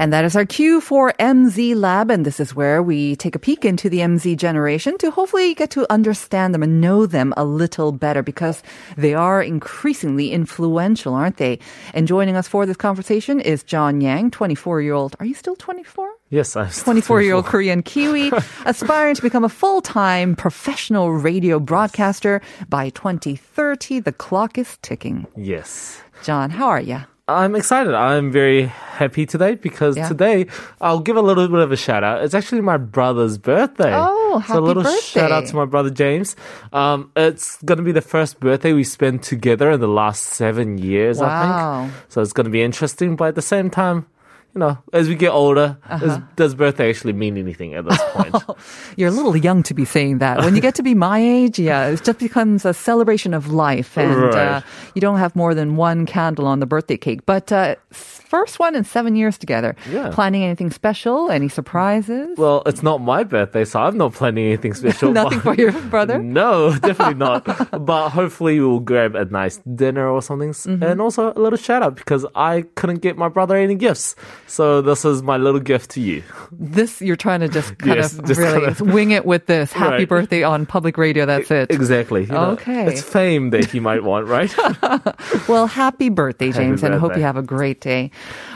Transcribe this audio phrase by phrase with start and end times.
[0.00, 2.10] And that is our cue for MZ Lab.
[2.10, 5.68] And this is where we take a peek into the MZ generation to hopefully get
[5.72, 8.62] to understand them and know them a little better because
[8.96, 11.58] they are increasingly influential, aren't they?
[11.92, 15.16] And joining us for this conversation is John Yang, 24 year old.
[15.20, 16.10] Are you still 24?
[16.30, 18.32] Yes, I'm 24 year old Korean Kiwi,
[18.64, 24.00] aspiring to become a full time professional radio broadcaster by 2030.
[24.00, 25.26] The clock is ticking.
[25.36, 26.00] Yes.
[26.22, 27.02] John, how are you?
[27.34, 27.94] I'm excited.
[27.94, 30.08] I'm very happy today because Yeah.
[30.08, 30.46] today
[30.80, 32.22] I'll give a little bit of a shout out.
[32.22, 33.94] It's actually my brother's birthday.
[33.94, 36.36] Oh, happy so a little shout out to my brother James.
[36.72, 40.78] Um, it's going to be the first birthday we spend together in the last seven
[40.78, 41.40] years, I Wow.
[41.86, 41.94] think.
[42.08, 44.06] So it's going to be interesting, but at the same time,
[44.54, 46.06] you know, as we get older, Uh-huh.
[46.06, 48.34] is, does birthday actually mean anything at this point?
[48.96, 50.38] You're a little young to be saying that.
[50.38, 53.96] When you get to be my age, yeah, it just becomes a celebration of life,
[53.96, 54.60] and uh,
[54.94, 57.24] you don't have more than one candle on the birthday cake.
[57.26, 59.74] But uh, first one in seven years together.
[59.90, 60.10] Yeah.
[60.10, 61.30] Planning anything special?
[61.30, 62.36] Any surprises?
[62.38, 65.12] well, it's not my birthday, so I'm not planning anything special.
[65.12, 66.18] Nothing for your brother.
[66.18, 67.44] No, definitely not.
[67.84, 70.50] but hopefully we'll grab a nice dinner or something.
[70.50, 70.82] Mm-hmm.
[70.82, 74.16] And also a little shout out because I couldn't get my brother any gifts.
[74.50, 76.24] So this is my little gift to you.
[76.50, 79.46] This you're trying to just kind Yes, of just really kind of- wing it with
[79.46, 79.72] this.
[79.72, 80.08] Happy Right.
[80.08, 81.24] birthday on public radio.
[81.24, 81.70] That's it.
[81.70, 82.22] Exactly.
[82.22, 82.86] You know, Okay.
[82.86, 84.52] It's fame that he might want, right?
[85.48, 88.10] Well, happy birthday, James, and I hope you have a great day.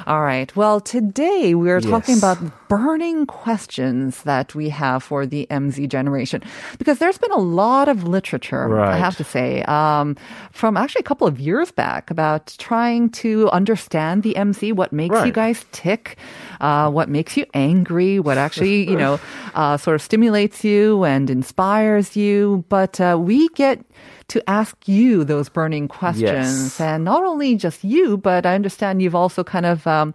[0.06, 0.54] All right.
[0.56, 2.18] Well, today we are talking Yes.
[2.22, 6.42] about burning questions that we have for the MZ generation
[6.78, 10.16] because there's been a lot of literature, I have to say, um,
[10.50, 15.14] from actually a couple of years back about trying to understand the MZ, what makes
[15.24, 16.16] you guys tick,
[16.60, 19.20] uh, what makes you angry, what actually, you know,
[19.54, 22.64] uh, sort of stimulates you and inspires you.
[22.68, 23.84] But uh, we get
[24.28, 26.74] to ask you those burning questions.
[26.74, 26.80] Yes.
[26.80, 29.86] And not only just you, but I understand you've also kind of.
[29.86, 30.14] Um,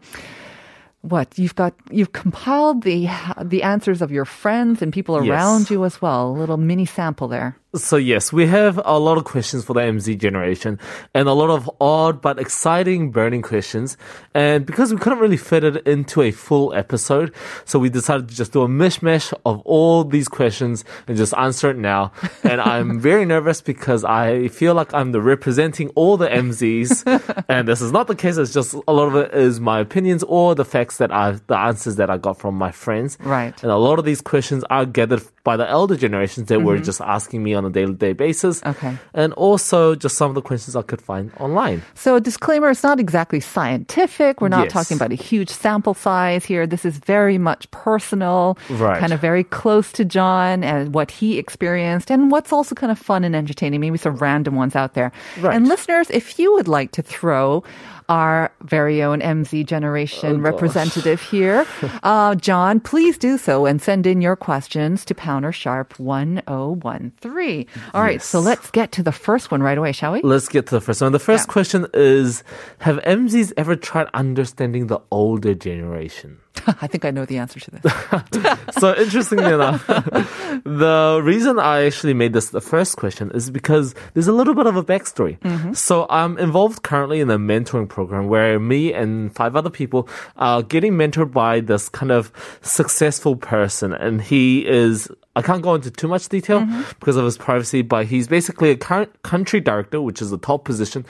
[1.02, 3.08] what you've got you've compiled the
[3.42, 5.32] the answers of your friends and people Yes.
[5.32, 9.19] around you as well a little mini sample there So yes, we have a lot
[9.19, 10.80] of questions for the MZ generation
[11.13, 13.96] and a lot of odd but exciting burning questions.
[14.34, 17.31] And because we couldn't really fit it into a full episode,
[17.66, 21.69] so we decided to just do a mishmash of all these questions and just answer
[21.69, 22.12] it now.
[22.50, 27.46] And I'm very nervous because I feel like I'm the representing all the MZs.
[27.50, 28.38] and this is not the case.
[28.38, 31.58] It's just a lot of it is my opinions or the facts that I, the
[31.58, 33.19] answers that I got from my friends.
[33.19, 33.62] Right.
[33.62, 36.84] And a lot of these questions are gathered by the elder generations that were mm-hmm.
[36.84, 38.64] just asking me on a daily day basis.
[38.66, 38.97] Okay.
[39.14, 41.84] And also just some of the questions I could find online.
[41.94, 44.42] So, a disclaimer, it's not exactly scientific.
[44.42, 44.74] We're not Yes.
[44.74, 46.66] talking about a huge sample size here.
[46.66, 49.00] This is very much personal, Right.
[49.00, 52.97] kind of very close to John and what he experienced, and what's also kind of
[52.97, 55.12] fun and entertaining, maybe some random ones out there.
[55.40, 55.56] Right.
[55.56, 57.64] And listeners, if you would like to throw
[58.09, 61.66] our very own MZ Oh, generation representative here,
[62.03, 67.66] uh, John, please do so and send in your questions to Pounder Sharp 1013.
[67.94, 70.22] All right, so let's get to the first one right away, shall we?
[70.22, 71.12] Let's get to the first one.
[71.12, 71.53] The first Yeah.
[71.53, 72.44] question is
[72.80, 76.38] Have MZs ever tried understanding the older generation?
[76.81, 78.75] I think I know the answer to this.
[78.80, 79.86] so interestingly enough,
[80.64, 84.66] the reason I actually made this the first question is because there's a little bit
[84.66, 85.40] of a backstory.
[85.40, 85.74] Mm-hmm.
[85.74, 90.08] So I'm involved currently in a mentoring program where me and five other people
[90.38, 95.09] are getting mentored by this kind of successful person, and he is.
[95.35, 96.82] I can't go into too much detail mm-hmm.
[97.00, 100.66] because of his privacy, but he's basically a current country director, which is a top
[100.66, 101.06] position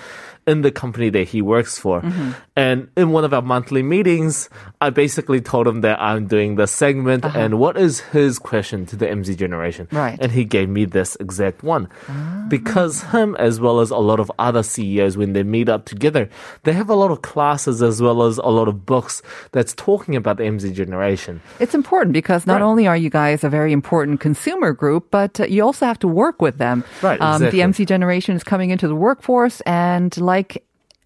[0.47, 2.01] in the company that he works for.
[2.01, 2.31] Mm-hmm.
[2.55, 4.49] And in one of our monthly meetings,
[4.81, 7.39] I basically told him that I'm doing the segment uh-huh.
[7.39, 9.87] and what is his question to the MZ generation.
[9.91, 10.17] Right.
[10.19, 11.87] And he gave me this exact one.
[12.09, 12.45] Ah.
[12.49, 16.29] Because him, as well as a lot of other CEOs, when they meet up together,
[16.63, 19.21] they have a lot of classes as well as a lot of books
[19.51, 21.41] that's talking about the MZ generation.
[21.59, 22.65] It's important because not Right.
[22.65, 26.41] only are you guys a very important consumer group, but you also have to work
[26.41, 26.83] with them.
[27.01, 30.63] Right, Um, the MZ generation is coming into the workforce, and like like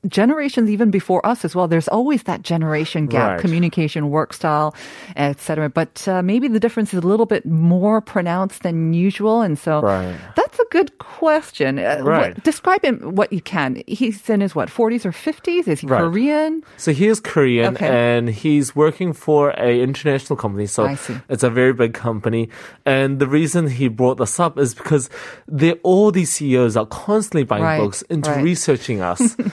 [0.07, 1.67] generations even before us as well.
[1.67, 3.39] There's always that generation gap, Right.
[3.39, 4.75] communication, work style,
[5.15, 5.69] etc.
[5.69, 9.81] But uh, maybe the difference is a little bit more pronounced than usual, and so
[9.81, 10.15] Right.
[10.35, 11.79] that's a good question.
[11.79, 13.81] Uh, what- describe him what you can.
[13.87, 15.67] He's in his what 40s or 50s?
[15.67, 16.01] Is he Right.
[16.01, 16.63] Korean?
[16.77, 17.87] So he is Korean Okay.
[17.87, 20.65] and he's working for a international company.
[20.65, 20.85] So
[21.29, 22.49] it's a very big company.
[22.85, 25.09] And the reason he brought this up is because
[25.47, 28.43] they all these CEOs are constantly buying Right, books into right.
[28.43, 29.35] researching us.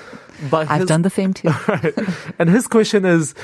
[0.51, 1.49] but I've his- done the same too.
[1.69, 1.95] right.
[2.39, 3.35] And his question is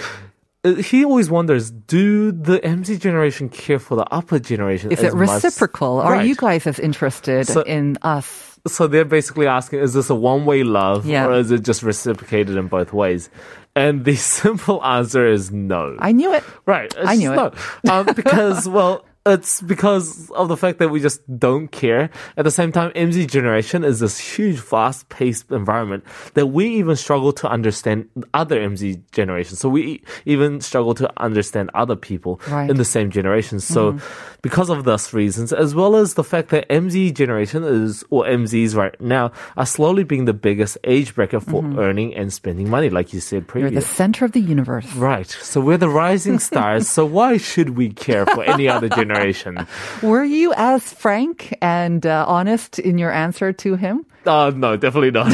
[0.65, 4.93] uh, he always wonders do the MZ generation care for the upper generation?
[4.93, 6.01] Is it reciprocal?
[6.01, 8.53] Are you guys as interested So- in us?
[8.67, 11.27] So they're basically asking, is this a one-way love, Yeah.
[11.29, 13.31] or is it just reciprocated in both ways?
[13.77, 15.95] And the simple answer is no.
[16.01, 16.43] I knew it.
[16.67, 16.93] right?
[16.99, 17.37] I knew it.
[17.85, 17.93] No.
[17.93, 19.05] Um, because well.
[19.27, 22.11] It's because of the fact that we just don't care.
[22.37, 27.33] At the same time, MZ generation is this huge, fast-paced environment that we even struggle
[27.33, 29.59] to understand other MZ generations.
[29.59, 32.71] So we even struggle to understand other people Right.
[32.71, 33.59] in the same generation.
[33.59, 34.36] So mm-hmm.
[34.47, 38.77] Because of those reasons, as well as the fact that MZ generation is, or MZs
[38.77, 43.13] right now, are slowly being the biggest age bracket for earning and spending money, like
[43.13, 43.75] you said previously.
[43.75, 44.87] You're the center of the universe.
[44.95, 45.27] Right.
[45.27, 46.89] So we're the rising stars.
[46.89, 49.67] so why should we care for any other generation?
[50.03, 54.07] Were you as frank and uh, honest in your answer to him?
[54.26, 55.34] Uh, no, definitely not.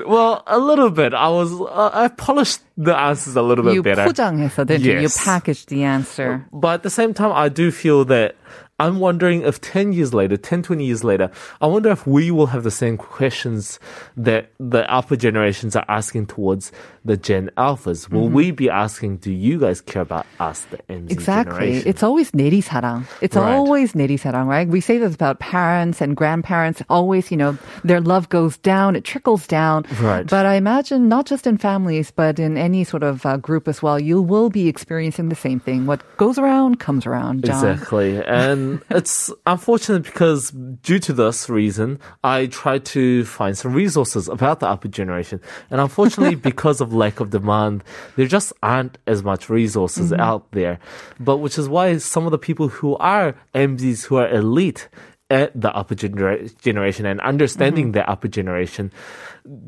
[0.07, 1.13] well, a little bit.
[1.13, 4.05] I was, uh, I polished the answers a little bit you better.
[4.05, 4.93] 포장해서, didn't you?
[4.93, 5.23] You Yes.
[5.23, 6.45] packaged the answer.
[6.53, 8.35] But at the same time, I do feel that
[8.79, 11.31] I'm wondering if 10 years later, 10, 20 years later,
[11.61, 13.79] I wonder if we will have the same questions
[14.17, 16.73] that the alpha generations are asking towards
[17.05, 18.09] the Gen Alphas.
[18.11, 18.33] Will Mm-hmm.
[18.35, 21.53] we be asking, do you guys care about us, the MZ Exactly.
[21.55, 21.87] generation?
[21.87, 23.05] It's always 내리사랑.
[23.21, 23.55] It's Right.
[23.55, 24.67] always 내리사랑, right?
[24.67, 26.81] We say this about parents and grandparents.
[26.89, 29.85] Always, you know, their love goes down, it trickles down.
[30.01, 30.27] Right.
[30.27, 33.81] But I imagine not just in families, but in any sort of uh, group as
[33.81, 35.85] well, you will be experiencing the same thing.
[35.85, 37.55] What goes around comes around, John.
[37.55, 38.19] Exactly.
[38.25, 44.60] And it's unfortunate because due to this reason, I tried to find some resources about
[44.60, 45.40] the upper generation.
[45.70, 47.84] And unfortunately, because of lack of demand,
[48.16, 50.20] there just aren't as much resources mm-hmm.
[50.20, 50.78] out there.
[51.18, 54.88] But which is why some of the people who are MZs, who are elite,
[55.30, 58.02] at the upper genera- generation and understanding mm-hmm.
[58.02, 58.92] the upper generation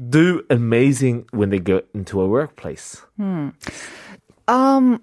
[0.09, 3.01] do amazing when they go into a workplace.
[3.17, 3.51] Hmm.
[4.49, 5.01] Um,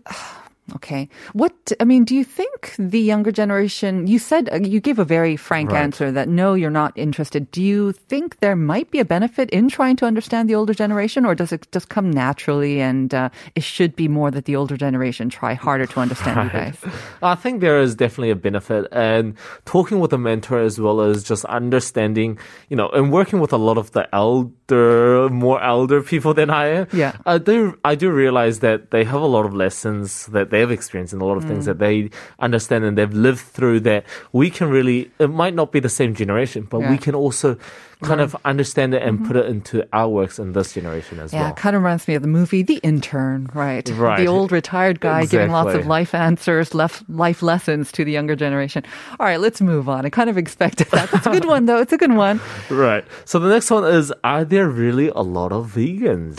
[0.76, 1.10] okay.
[1.34, 4.08] What I mean, do you think the younger generation?
[4.08, 5.82] You said uh, you gave a very frank Right.
[5.84, 7.52] answer that no, you're not interested.
[7.52, 11.26] Do you think there might be a benefit in trying to understand the older generation,
[11.26, 14.78] or does it just come naturally and uh, it should be more that the older
[14.78, 16.78] generation try harder to understand you guys?
[17.22, 19.36] I think there is definitely a benefit and
[19.66, 22.40] talking with a mentor as well as just understanding,
[22.70, 26.68] you know, and working with a lot of the elder, more elder people than I
[26.68, 26.88] am.
[26.94, 27.16] Yeah.
[27.26, 30.72] I do, I do realize that they have a lot of lessons that they have
[30.72, 31.68] experienced and a lot of things mm.
[31.68, 32.10] that they
[32.40, 36.14] understand and they've lived through that we can really, it might not be the same
[36.14, 36.92] generation, but Yeah.
[36.92, 37.58] we can also
[38.02, 39.28] kind of understand it and mm-hmm.
[39.28, 41.50] put it into our works in this generation as Yeah, well.
[41.50, 43.88] Yeah, kind of reminds me of the movie The Intern, right?
[43.90, 44.18] Right.
[44.18, 48.38] The old retired guy giving lots of life answers, lef- life lessons to the younger
[48.38, 48.86] generation.
[49.20, 50.06] All right, let's move on.
[50.06, 51.14] I kind of expected that.
[51.14, 51.80] It's a good one, though.
[51.80, 52.40] It's a good one.
[52.70, 53.04] Right.
[53.26, 56.38] So the next one is Are there really a lot of vegans?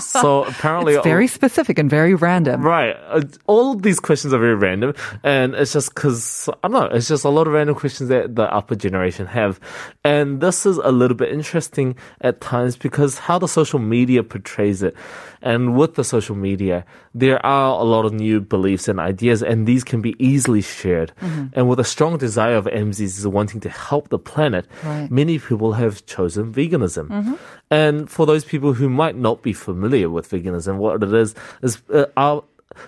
[0.02, 2.62] so apparently, It's very specific and very random.
[2.62, 2.96] Right.
[3.08, 4.94] Uh, All these questions are very random.
[5.22, 8.34] And it's just because, I don't know, it's just a lot of random questions that
[8.36, 9.60] the upper generation have.
[10.04, 14.82] And this is a little bit interesting at times because how the social media portrays
[14.82, 14.94] it.
[15.42, 19.66] And with the social media, there are a lot of new beliefs and ideas, and
[19.66, 21.12] these can be easily shared.
[21.52, 25.10] And with a strong desire of MZs is wanting to help the planet, Right.
[25.10, 27.36] many people have chosen veganism.
[27.70, 31.82] And for those people who might not be familiar with veganism, what it is is
[31.92, 32.42] uh, our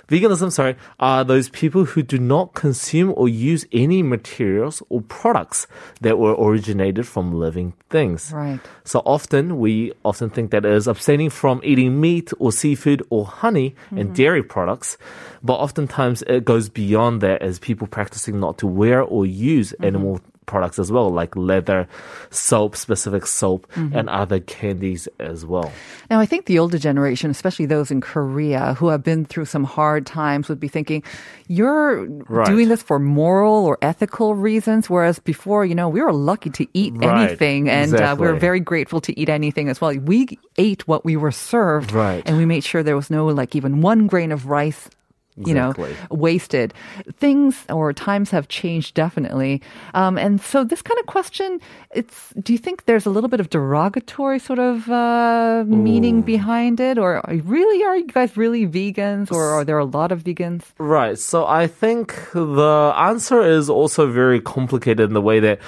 [0.09, 5.66] veganism, sorry, are those people who do not consume or use any materials or products
[6.00, 8.33] that were originated from living things.
[8.33, 8.61] Right.
[8.85, 13.75] So often we often think that is abstaining from eating meat or seafood or honey
[13.90, 14.14] and mm-hmm.
[14.14, 14.97] dairy products,
[15.43, 19.85] but oftentimes it goes beyond that as people practicing not to wear or use mm-hmm.
[19.85, 21.86] animal products as well, like leather,
[22.30, 25.72] soap, specific soap, and other candies as well.
[26.10, 29.64] Now, I think the older generation, especially those in Korea who have been through some
[29.64, 31.02] hard times, would be thinking,
[31.48, 32.46] you're Right.
[32.46, 34.88] doing this for moral or ethical reasons.
[34.88, 37.28] Whereas before, you know, we were lucky to eat Right.
[37.28, 38.38] anything and uh, we were Exactly.
[38.38, 39.92] very grateful to eat anything as well.
[39.98, 42.22] We ate what we were served Right.
[42.26, 44.88] and we made sure there was no, like, even one grain of rice
[45.37, 45.75] you know,
[46.11, 46.73] wasted.
[47.19, 49.61] Things or times have changed definitely.
[49.95, 53.40] Um, and so this kind of question, it's, do you think there's a little bit
[53.40, 56.99] of derogatory sort of, uh, meaning behind it?
[56.99, 60.62] Or are, really, are you guys really vegans or are there a lot of vegans?
[60.78, 61.19] Right.
[61.19, 65.61] So I think the answer is also very complicated in the way that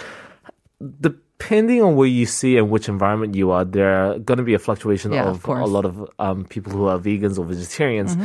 [1.00, 4.54] depending on where you see and which environment you are, there are going to be
[4.54, 8.16] a fluctuation Yeah, of of, a lot of um, people who are vegans or vegetarians.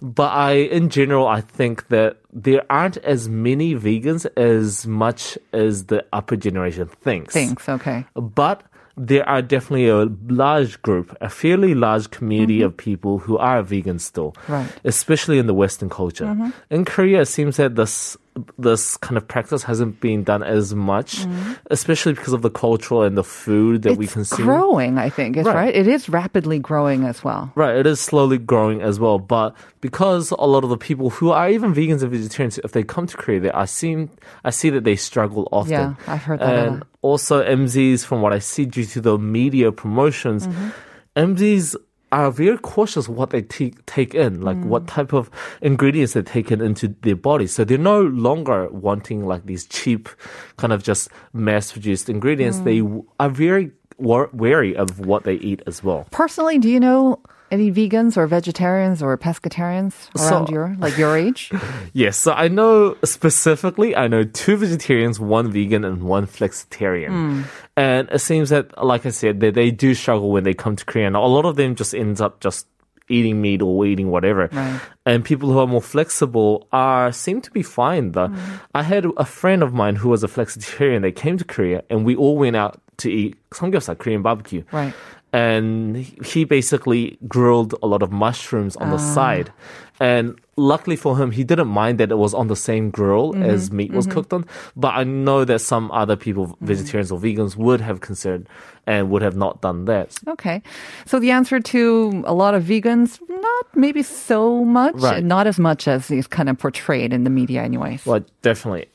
[0.00, 5.86] But I, in general, I think that there aren't as many vegans as much as
[5.86, 7.34] the upper generation thinks.
[7.34, 7.68] Thanks.
[7.68, 8.04] Okay.
[8.14, 8.62] But
[8.96, 13.98] there are definitely a large group, a fairly large community of people who are vegan
[13.98, 14.52] still, Mm-hmm.
[14.52, 14.66] Right.
[14.66, 14.88] Mm-hmm.
[14.88, 16.52] especially in the Western culture.
[16.70, 18.16] In Korea, it seems that this
[18.58, 21.24] this kind of practice hasn't been done as much,
[21.70, 24.20] especially because of the cultural and the food that we Mm-hmm.
[24.20, 24.46] it's consume.
[24.46, 25.54] growing, I think, is Right.
[25.54, 25.74] right.
[25.74, 27.52] It is rapidly growing as well.
[27.54, 29.18] Right, it is slowly growing as well.
[29.20, 32.82] But because a lot of the people who are even vegans and vegetarians, if they
[32.82, 34.10] come to Korea, they, I seem
[34.44, 35.72] I see that they struggle often.
[35.72, 39.70] Yeah, I've heard that And also MZs, from what I see, due to the media
[39.70, 40.68] promotions, Mm-hmm.
[41.16, 41.76] MZs
[42.22, 44.66] are very cautious what they take take in, like Mm.
[44.66, 45.30] what type of
[45.62, 47.52] ingredients they take in into their bodies.
[47.54, 50.08] So they're no longer wanting like these cheap,
[50.56, 52.58] kind of just mass produced ingredients.
[52.58, 52.64] Mm.
[52.64, 56.06] They w- are very wa- wary of what they eat as well.
[56.10, 57.20] Personally, do you know
[57.54, 61.50] any vegans or vegetarians or pescatarians around So- your like your age?
[62.02, 67.08] Yes, so I know specifically, I know two vegetarians, one vegan, and one flexitarian.
[67.18, 67.42] Hmm.
[67.76, 70.84] And it seems that, like I said, they, they do struggle when they come to
[70.84, 71.06] Korea.
[71.06, 72.66] And a lot of them just ends up just
[73.08, 74.48] eating meat or eating whatever.
[74.50, 74.80] Right.
[75.06, 78.12] And people who are more flexible are seem to be fine.
[78.12, 78.54] Though Hmm.
[78.74, 81.02] I had a friend of mine who was a flexitarian.
[81.02, 84.94] They came to Korea, and we all went out to eat samgyeopsal, Korean barbecue Right.
[85.34, 89.14] And he basically grilled a lot of mushrooms on the ah.
[89.14, 89.52] side.
[89.98, 93.42] And luckily for him, he didn't mind that it was on the same grill mm-hmm.
[93.42, 94.14] as meat was mm-hmm.
[94.14, 94.46] cooked on.
[94.76, 96.66] But I know that some other people, mm-hmm.
[96.66, 98.46] vegetarians or vegans, would have considered
[98.86, 100.14] and would have not done that.
[100.28, 100.62] Okay.
[101.04, 105.24] So the answer to a lot of vegans, not maybe so much, Right.
[105.24, 108.06] not as much as is kind of portrayed in the media, anyways.
[108.06, 108.86] Well, definitely.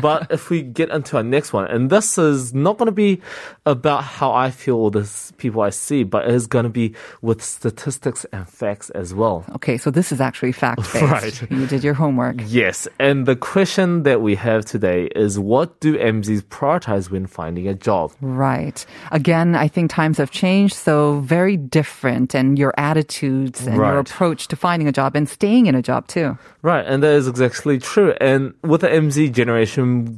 [0.00, 3.20] But if we get into our next one, and this is not going to be
[3.66, 6.94] about how I feel or the people I see, but it is going to be
[7.20, 9.44] with statistics and facts as well.
[9.56, 11.00] Okay, so this is actually fact based.
[11.10, 11.50] Right.
[11.50, 12.36] You did your homework.
[12.46, 17.66] Yes, and the question that we have today is what do MZs prioritize when finding
[17.66, 18.12] a job?
[18.20, 18.84] Right.
[19.10, 24.48] Again, I think times have changed, so very different, and your attitudes and your approach
[24.48, 26.38] to finding a job and staying in a job too.
[26.62, 28.14] Right, and that is exactly true.
[28.20, 29.49] And with the MZ generation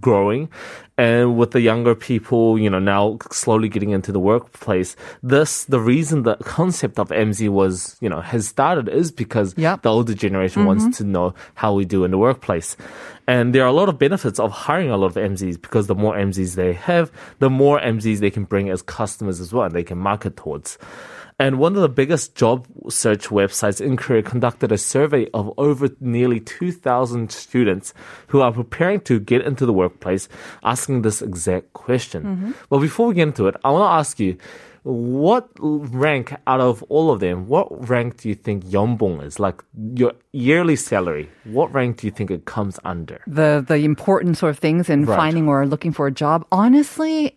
[0.00, 0.48] growing,
[0.98, 5.80] and with the younger people, you know, now slowly getting into the workplace, this the
[5.80, 9.82] reason the concept of MZ was, you know, has started is because Yep.
[9.82, 10.80] the older generation mm-hmm.
[10.80, 12.76] wants to know how we do in the workplace.
[13.26, 15.94] And there are a lot of benefits of hiring a lot of MZs because the
[15.94, 19.74] more MZs they have, the more MZs they can bring as customers as well, and
[19.74, 20.78] they can market towards.
[21.42, 25.88] And one of the biggest job search websites in Korea conducted a survey of over
[25.98, 27.92] nearly 2,000 students
[28.28, 30.28] who are preparing to get into the workplace,
[30.62, 32.22] asking this exact question.
[32.22, 32.52] Mm-hmm.
[32.70, 34.36] But before we get into it, I want to ask you,
[34.84, 39.40] what rank out of all of them, what rank do you think Yeonbong is?
[39.40, 43.20] Like your yearly salary, what rank do you think it comes under?
[43.26, 45.16] The the important sort of things in Right.
[45.16, 46.46] finding or looking for a job.
[46.52, 47.36] Honestly,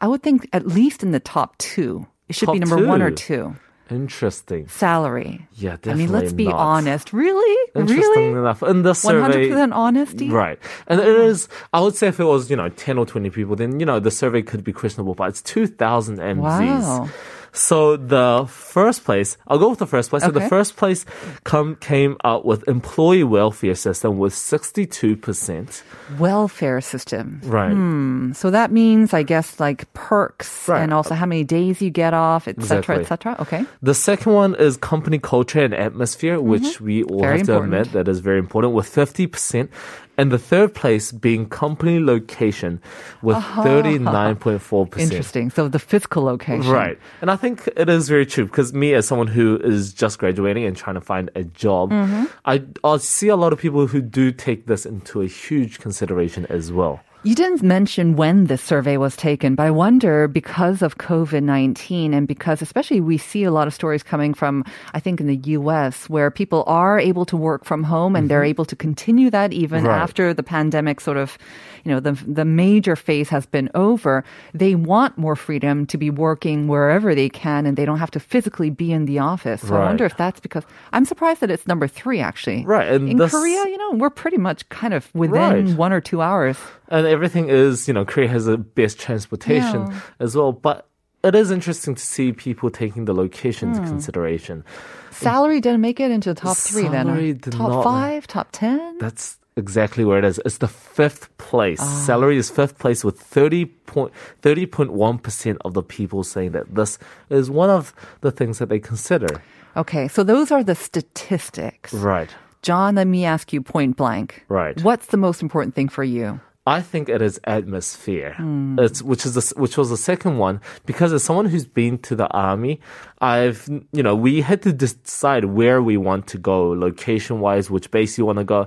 [0.00, 2.06] I would think at least in the top two.
[2.28, 3.54] It should be number one or two.
[3.54, 3.56] two.
[3.90, 4.66] Interesting.
[4.68, 5.46] Salary.
[5.52, 5.92] Yeah, definitely.
[6.04, 6.54] I mean, let's be not.
[6.54, 7.12] honest.
[7.12, 7.70] Really?
[7.74, 8.28] Interesting Really?
[8.30, 8.62] enough.
[8.62, 10.30] In the One hundred survey, percent honesty.
[10.30, 10.58] Right.
[10.86, 13.56] And it is, I would say if it was, you know, 10 or 20 people,
[13.56, 16.38] then, you know, the survey could be questionable, but it's 2,000 MZs.
[16.38, 17.08] Wow.
[17.54, 20.24] So the first place, I'll go with the first place.
[20.24, 21.06] So the first place
[21.44, 25.82] come, came out with employee welfare system with 62%.
[26.18, 27.40] Welfare system.
[27.44, 28.34] Right.
[28.34, 30.82] So that means, I guess, like perks Right.
[30.82, 33.04] and also how many days you get off, et cetera, et Exactly.
[33.06, 33.36] cetera.
[33.40, 33.64] Okay.
[33.82, 37.22] The second one is company culture and atmosphere, which we all Mm-hmm.
[37.22, 39.68] Very have to admit that is very important with 50%.
[40.16, 42.80] And the third place being company location
[43.22, 44.98] with 39.4%.
[44.98, 45.50] Interesting.
[45.50, 46.70] So the physical location.
[46.70, 46.98] Right.
[47.20, 50.64] And I think it is very true because me, as someone who is just graduating
[50.64, 52.24] and trying to find a job, Mm-hmm.
[52.44, 56.46] I, I see a lot of people who do take this into a huge consideration
[56.46, 57.00] as well.
[57.24, 62.12] You didn't mention when this survey was taken, but I wonder because of COVID 19
[62.12, 64.62] and because, especially, we see a lot of stories coming from,
[64.92, 68.42] I think, in the US where people are able to work from home and they're
[68.42, 68.50] mm-hmm.
[68.60, 69.98] able to continue that even Right.
[69.98, 71.38] after the pandemic sort of,
[71.84, 74.22] you know, the, the major phase has been over.
[74.52, 78.20] They want more freedom to be working wherever they can and they don't have to
[78.20, 79.62] physically be in the office.
[79.62, 82.66] So I wonder if that's because I'm surprised that it's number three, actually.
[82.66, 85.76] Right, and in Korea, you know, we're pretty much kind of within Right.
[85.76, 86.58] one or two hours.
[86.88, 90.00] And everything is, you know, Korea has the best transportation Yeah.
[90.20, 90.52] as well.
[90.52, 90.86] But
[91.22, 93.76] it is interesting to see people taking the location Hmm.
[93.76, 94.64] into consideration.
[95.10, 97.06] Salary didn't make it into the top three then.
[97.06, 98.98] Salary did top not- five, top ten.
[98.98, 100.40] That's exactly where it is.
[100.44, 101.78] It's the fifth place.
[101.80, 102.02] Ah.
[102.04, 104.12] Salary is fifth place with 30 point,
[104.42, 106.98] 30.1% of the people saying that this
[107.30, 109.28] is one of the things that they consider.
[109.76, 111.92] Okay, so those are the statistics.
[111.94, 112.30] Right.
[112.62, 114.44] John, let me ask you point blank.
[114.48, 114.80] Right.
[114.82, 116.40] What's the most important thing for you?
[116.66, 118.34] I think it is atmosphere.
[118.36, 118.78] Hmm.
[118.78, 122.16] It's which is the, which was the second one because as someone who's been to
[122.16, 122.80] the army,
[123.20, 127.90] I've you know we had to decide where we want to go, location wise, which
[127.90, 128.66] base you want to go,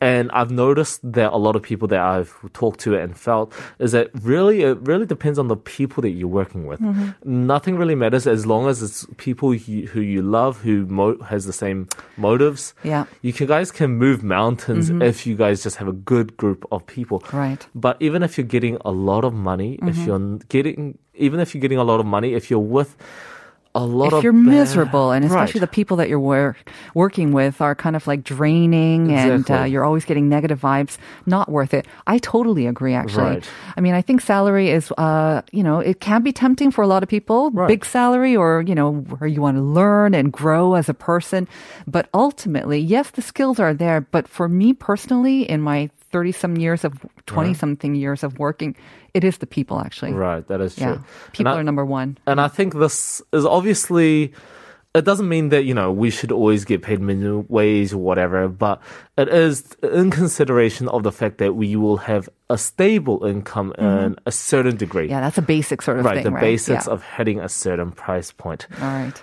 [0.00, 3.92] and I've noticed that a lot of people that I've talked to and felt is
[3.92, 6.80] that really it really depends on the people that you're working with.
[6.80, 7.46] Mm-hmm.
[7.46, 11.46] Nothing really matters as long as it's people you, who you love who mo- has
[11.46, 12.74] the same motives.
[12.84, 13.04] Yeah.
[13.04, 13.26] Mm-hmm.
[13.26, 16.86] you can, guys can move mountains if you guys just have a good group of
[16.86, 17.22] people.
[17.32, 17.66] Right.
[17.74, 20.06] But even if you're getting a lot of money, if Mm-hmm.
[20.06, 22.96] you're getting, even if you're getting a lot of money, if you're with
[23.82, 25.70] a lot if you're bad- miserable, and especially Right.
[25.70, 26.56] the people that you're work,
[26.94, 31.48] working with are kind of like draining, and uh, you're always getting negative vibes, not
[31.50, 31.86] worth it.
[32.06, 32.94] I totally agree.
[32.94, 33.50] Actually, Right.
[33.76, 36.86] I mean, I think salary is, uh, you know, it can be tempting for a
[36.86, 37.50] lot of people.
[37.52, 37.68] Right.
[37.68, 41.46] Big salary, or you know, where you want to learn and grow as a person.
[41.86, 44.00] But ultimately, yes, the skills are there.
[44.00, 48.76] But for me personally, in my thirty some years of twenty something years of working,
[49.14, 50.12] it is the people actually.
[50.12, 50.86] Right, that is true.
[50.86, 50.98] Yeah,
[51.32, 52.18] people I- are number one.
[52.26, 54.32] And I think this is obviously.
[54.94, 58.48] It doesn't mean that you know we should always get paid minimum wage or whatever,
[58.48, 58.80] but
[59.18, 64.16] it is in consideration of the fact that we will have a stable income in
[64.24, 65.04] a certain degree.
[65.04, 65.12] Mm-hmm.
[65.12, 66.40] Yeah, that's a basic sort of right, thing, the right?
[66.40, 66.92] The basics Yeah.
[66.94, 68.66] of hitting a certain price point.
[68.80, 69.22] All right.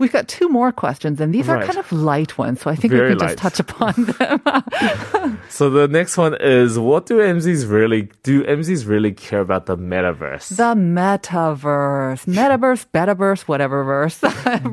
[0.00, 1.66] We've got two more questions, and these are Right.
[1.66, 4.40] kind of light ones, so I think Very we can just touch upon them.
[5.48, 9.76] So the next one is what do MZs really do MZs really care about the
[9.76, 10.48] metaverse?
[10.56, 14.18] the metaverse, metaverse, betaverse, whatever verse.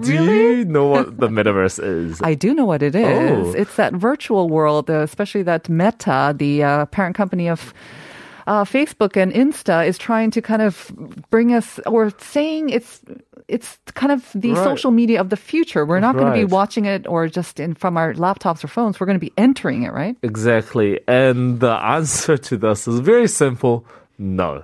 [0.02, 2.20] do you know what the metaverse is?
[2.22, 3.48] I do know what it is.
[3.48, 3.54] Oh.
[3.56, 7.74] It's that virtual world, uh, especially that Meta, the uh, parent company of
[8.48, 10.92] uh, Facebook and Insta, is trying to kind of
[11.30, 13.02] bring us, or saying it's
[13.48, 14.64] it's kind of the Right.
[14.64, 15.86] social media of the future.
[15.86, 19.00] We're not going to be watching it or just in from our laptops or phones.
[19.00, 20.16] We're going to be entering it, right?
[20.24, 21.00] Exactly.
[21.08, 23.86] And the answer to this is very simple.
[24.18, 24.64] No.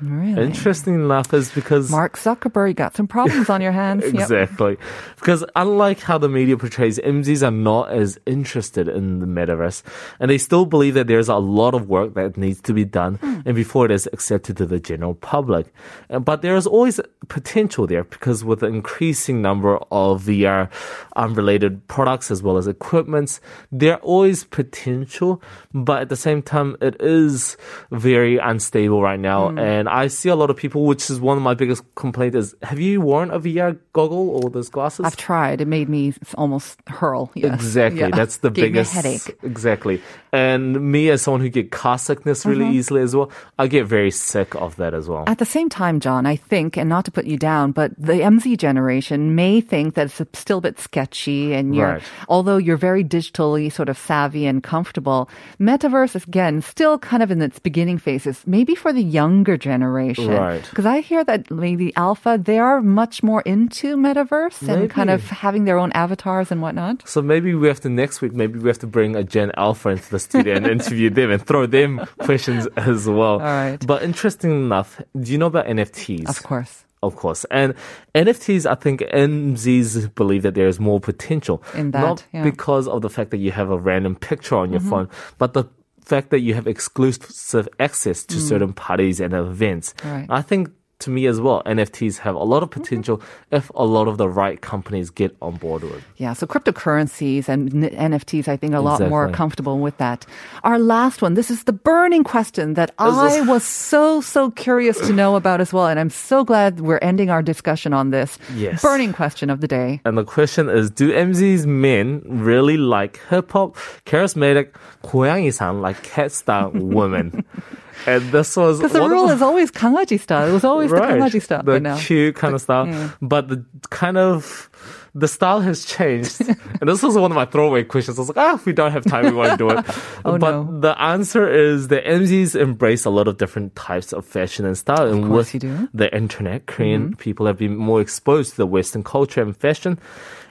[0.00, 0.42] Really.
[0.42, 4.04] Interesting enough is because Mark Zuckerberg, got some problems on your hands.
[4.04, 4.14] Yep.
[4.14, 4.76] Exactly.
[5.16, 9.82] Because unlike how the media portrays, MZs are not as interested in the metaverse.
[10.20, 13.18] And they still believe that there's a lot of work that needs to be done
[13.46, 15.72] and before it is accepted to the general public.
[16.10, 20.68] Uh, But there is always potential there because with the increasing number of VR
[21.16, 23.40] um, related products as well as equipments,
[23.72, 25.42] there always potential.
[25.72, 27.56] But at the same time, it is
[27.90, 29.48] very unstable right now.
[29.56, 32.54] And I see a lot of people, which is one of my biggest complaints is,
[32.62, 35.04] have you worn a VR goggle or those glasses?
[35.06, 35.60] I've tried.
[35.60, 37.30] It made me almost hurl.
[37.34, 37.54] Yes.
[37.54, 38.00] Exactly.
[38.00, 38.10] Yeah.
[38.10, 39.36] That's the Gave biggest headache.
[39.42, 40.02] Exactly.
[40.32, 42.74] And me as someone who get car sickness really Mm-hmm.
[42.74, 45.24] easily as well, I get very sick of that as well.
[45.26, 48.14] At the same time, John, I think, and not to put you down, but the
[48.20, 52.02] MZ generation may think that it's still a bit sketchy and you're, Right.
[52.28, 55.28] although you're very digitally sort of savvy and comfortable,
[55.60, 59.75] metaverse again still kind of in its beginning phases, maybe for the younger generation.
[59.82, 60.62] Right.
[60.68, 65.28] Because I hear that maybe alpha, they are much more into metaverse and kind of
[65.28, 67.06] having their own avatars and whatnot.
[67.08, 68.32] So maybe we have to next week.
[68.32, 71.44] Maybe we have to bring a Gen Alpha into the studio and interview them and
[71.44, 73.34] throw them questions as well.
[73.34, 73.84] All right.
[73.86, 76.28] But interesting enough, do you know about NFTs?
[76.28, 76.84] Of course.
[77.02, 77.44] Of course.
[77.50, 77.74] And
[78.14, 81.62] NFTs, I think MZs believe that there is more potential.
[81.74, 82.40] In that, Not yeah.
[82.40, 82.50] Mm-hmm.
[82.50, 85.08] because of the fact that you have a random picture on your phone,
[85.38, 85.64] but the
[86.06, 89.92] fact that you have exclusive access to certain parties and events.
[89.98, 90.12] Mm.
[90.12, 90.26] Right.
[90.30, 94.07] I think to me as well, NFTs have a lot of potential if a lot
[94.07, 96.03] of the right companies get on board with.
[96.17, 99.37] Yeah, so cryptocurrencies and N- NFTs, I think, are a lot more Exactly.
[99.37, 100.27] comfortable with that.
[100.63, 105.11] Our last one, this is the burning question that I was so, so curious to
[105.11, 105.87] know about as well.
[105.87, 108.37] And I'm so glad we're ending our discussion on this.
[108.53, 108.83] Yes.
[108.83, 110.01] Burning question of the day.
[110.05, 114.69] And the question is, do MZ's men really like hip hop, charismatic,
[115.03, 117.43] 고양이상 like cat style women?
[118.06, 120.48] And this was because the rule is always kangaji style.
[120.48, 121.62] It was always right, the kangaji style.
[121.62, 121.98] The now.
[121.98, 123.14] cute kind of style, mm.
[123.22, 124.68] but the kind of
[125.16, 126.40] the style has changed.
[126.80, 128.18] and this was one of my throwaway questions.
[128.18, 129.84] I was like, ah, if we don't have time, we won't do it.
[130.26, 130.80] oh, but no.
[130.80, 135.06] the answer is the MZs embrace a lot of different types of fashion and style.
[135.06, 135.52] Of and with
[135.94, 137.14] the internet, Korean mm-hmm.
[137.14, 139.98] people have been more exposed to the Western culture and fashion.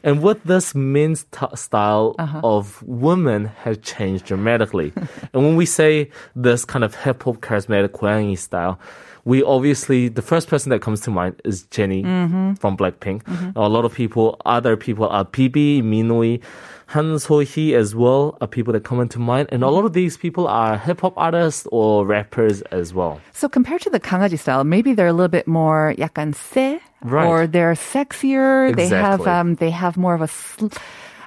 [0.04, 2.42] And what this men's t- style uh-huh.
[2.44, 4.94] of women has changed dramatically.
[5.34, 8.80] and when we say this kind of hip hop charismatic Kwangi style,
[9.26, 12.54] we obviously the first person that comes to mind is Jennie mm-hmm.
[12.54, 13.24] from Blackpink.
[13.24, 13.58] Mm-hmm.
[13.58, 16.41] A lot of people other people are PB, Minoi,
[16.89, 20.17] Han So-hee as well are people that come into mind, and a lot of these
[20.17, 23.21] people are hip hop artists or rappers as well.
[23.33, 27.27] So compared to the 강아지 style, maybe they're a little bit more 약간 세, Right.
[27.27, 28.75] or they're sexier.
[28.75, 29.31] They have Exactly.
[29.33, 30.29] um, they have more of a.
[30.29, 30.67] Sl-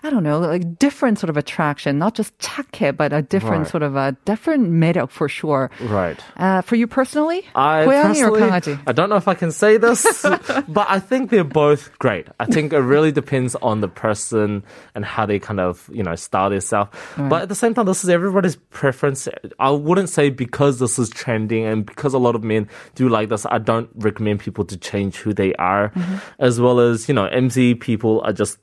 [0.05, 3.71] I don't know, like different sort of attraction, not just 착해, but a different Right.
[3.71, 5.71] sort of a different 매력 for sure.
[5.79, 6.19] Right.
[6.35, 8.79] Uh, for you personally, I 고양이 or personally, 강아지?
[8.85, 10.03] I don't know if I can say this,
[10.67, 12.27] but I think they're both great.
[12.37, 16.15] I think it really depends on the person and how they kind of, you know,
[16.15, 16.91] style themselves.
[17.15, 19.29] But at the same time, this is everybody's preference.
[19.57, 23.29] I wouldn't say because this is trending and because a lot of men do like
[23.29, 25.95] this, I don't recommend people to change who they are.
[25.95, 26.15] Mm-hmm.
[26.39, 28.57] As well as, you know, MZ people are just,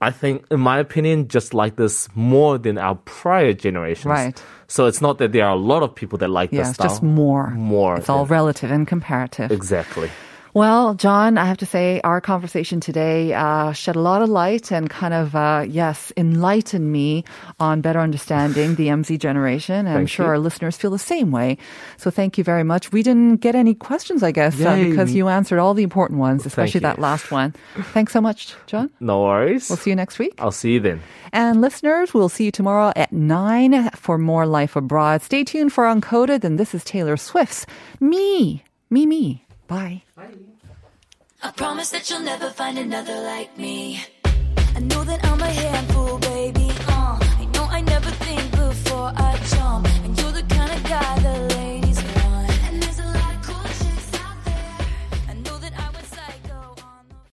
[0.00, 4.06] I think, in my opinion, just like this more than our prior generations.
[4.06, 4.42] Right.
[4.66, 6.88] So it's not that there are a lot of people that like yeah, this style.
[6.88, 7.50] just more.
[7.50, 7.96] More.
[7.96, 9.50] It's all relative and comparative.
[9.50, 10.10] Exactly.
[10.54, 14.70] Well, John, I have to say our conversation today uh, shed a lot of light
[14.70, 17.24] and kind of, uh, yes, enlightened me
[17.58, 19.88] on better understanding the MZ generation.
[19.88, 20.30] And I'm sure you.
[20.30, 21.58] our listeners feel the same way.
[21.96, 22.92] So thank you very much.
[22.92, 26.46] We didn't get any questions, I guess, uh, because you answered all the important ones,
[26.46, 27.52] especially that last one.
[27.92, 28.90] Thanks so much, John.
[29.00, 29.68] No worries.
[29.68, 30.34] We'll see you next week.
[30.38, 31.02] I'll see you then.
[31.32, 35.20] And listeners, we'll see you tomorrow at 9 for more Life Abroad.
[35.22, 36.44] Stay tuned for Uncoded.
[36.44, 37.66] And this is Taylor Swift's
[37.98, 39.43] Me, Me, Me.
[39.66, 40.02] Bye.
[40.16, 40.28] Bye.
[41.42, 44.02] I promise that you'll never find another like me.
[44.76, 46.70] I know that I'm a handful, baby.
[46.88, 51.18] Uh, I know I never think before I jump, and you're the kind of guy
[51.20, 51.53] that.